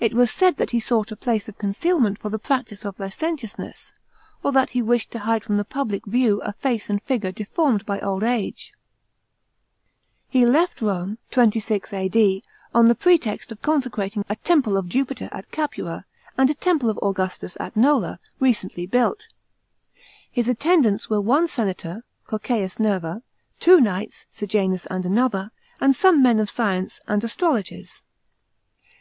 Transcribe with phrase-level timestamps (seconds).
[0.00, 3.92] It was said that he souaht a jlice of concealment for the practice of licentiousness;
[4.42, 7.86] or that he wished to hide from the public view a face and figure deformed
[7.86, 8.74] by old age.
[10.32, 10.74] 200 THE PRINCIPATE OF TIBERIUS.
[10.74, 10.80] CHAP.
[10.80, 10.82] xm.
[10.82, 12.42] He left Rome (26 A.D.)
[12.74, 16.06] on the pretext of consecrating a temple of Jupiter it Capua,
[16.36, 19.28] and a temple of Augustus at Nola, recently built.
[20.28, 23.22] His attendants were one senator, Cocceius Nerva;
[23.60, 28.02] two kuights, Sejanus and another; and some men of science, and astrologers.